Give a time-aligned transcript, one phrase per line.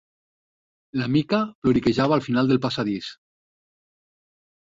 [1.01, 3.11] La Mica ploriquejava al final del passadís.